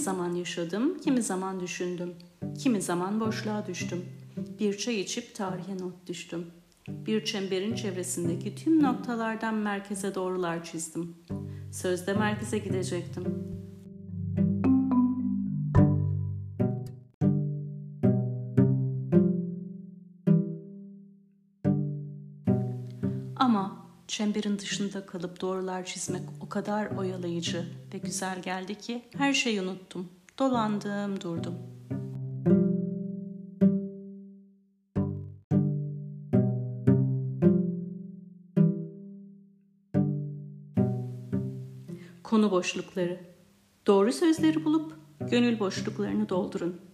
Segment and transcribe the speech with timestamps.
[0.00, 2.14] zaman yaşadım, kimi zaman düşündüm.
[2.58, 4.04] Kimi zaman boşluğa düştüm.
[4.58, 6.46] Bir çay içip tarihe not düştüm.
[6.88, 11.14] Bir çemberin çevresindeki tüm noktalardan merkeze doğrular çizdim.
[11.72, 13.24] Sözde merkeze gidecektim.
[23.36, 23.79] Ama
[24.10, 30.08] çemberin dışında kalıp doğrular çizmek o kadar oyalayıcı ve güzel geldi ki her şeyi unuttum.
[30.38, 31.54] Dolandım, durdum.
[42.22, 43.20] Konu boşlukları.
[43.86, 44.92] Doğru sözleri bulup
[45.30, 46.89] gönül boşluklarını doldurun.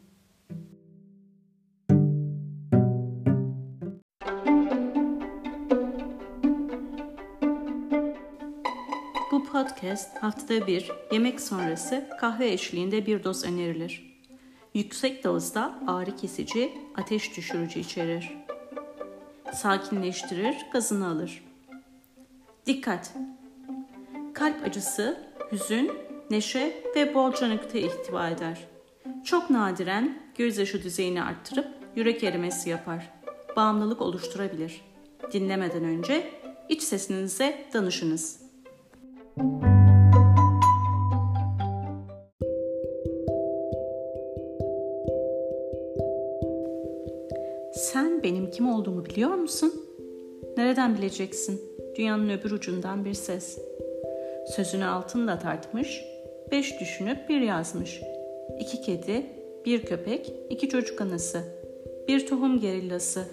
[9.37, 14.21] Bu podcast haftada bir yemek sonrası kahve eşliğinde bir doz önerilir.
[14.75, 18.37] Yüksek dozda ağrı kesici, ateş düşürücü içerir.
[19.55, 21.45] Sakinleştirir, gazını alır.
[22.67, 23.13] Dikkat!
[24.35, 25.21] Kalp acısı,
[25.53, 25.93] hüzün,
[26.31, 28.69] neşe ve bolca nükte ihtiva eder.
[29.25, 33.13] Çok nadiren gözyaşı düzeyini arttırıp yürek erimesi yapar.
[33.57, 34.81] Bağımlılık oluşturabilir.
[35.33, 36.31] Dinlemeden önce
[36.69, 38.46] iç sesinize danışınız.
[39.37, 39.45] Sen
[48.23, 49.73] benim kim olduğumu biliyor musun?
[50.57, 51.61] Nereden bileceksin?
[51.97, 53.59] Dünyanın öbür ucundan bir ses.
[54.57, 56.05] Sözünü altınla tartmış,
[56.51, 58.03] beş düşünüp bir yazmış.
[58.61, 59.27] İki kedi,
[59.65, 61.45] bir köpek, iki çocuk anası,
[62.09, 63.25] bir tohum gerillası,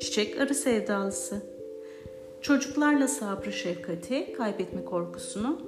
[0.00, 1.53] çiçek arı sevdalısı,
[2.44, 5.60] çocuklarla sabrı şefkati, kaybetme korkusunu,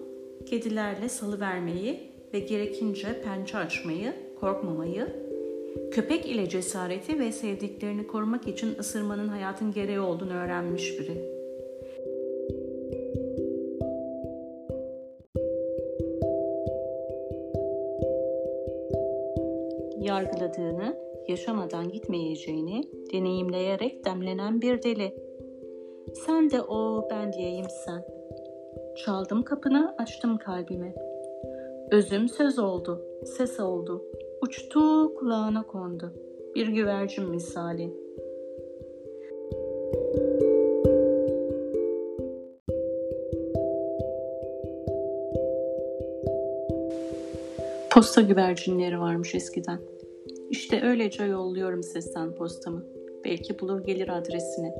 [0.46, 5.06] kedilerle salı vermeyi ve gerekince pençe açmayı, korkmamayı,
[5.90, 11.36] köpek ile cesareti ve sevdiklerini korumak için ısırmanın hayatın gereği olduğunu öğrenmiş biri.''
[20.06, 20.96] yargıladığını,
[21.28, 25.25] yaşamadan gitmeyeceğini deneyimleyerek demlenen bir deli.
[26.14, 28.04] Sen de o, ben diyeyim sen.
[28.96, 30.94] Çaldım kapını, açtım kalbimi.
[31.90, 34.04] Özüm söz oldu, ses oldu.
[34.42, 36.12] Uçtu, kulağına kondu.
[36.54, 37.94] Bir güvercin misali.
[47.90, 49.78] Posta güvercinleri varmış eskiden.
[50.50, 52.84] İşte öylece yolluyorum sesten postamı.
[53.24, 54.72] Belki bulur gelir adresini.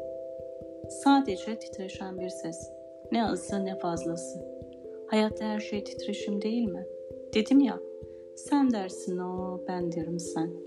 [0.89, 2.71] Sadece titreşen bir ses.
[3.13, 4.39] Ne azı ne fazlası.
[5.07, 6.87] Hayatta her şey titreşim değil mi?
[7.35, 7.81] Dedim ya,
[8.37, 10.67] sen dersin o, ben derim sen.''